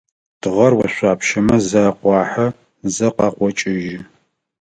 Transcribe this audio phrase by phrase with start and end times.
[0.41, 2.47] Тыгъэр ошъуапщэмэ зэ акъуахьэ,
[2.95, 3.97] зэ къакъокӏыжьы.